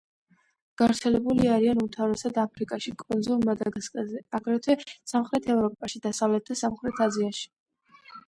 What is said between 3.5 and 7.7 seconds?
მადაგასკარზე, აგრეთვე სამხრეთ ევროპაში, დასავლეთ და სამხრეთ აზიაში.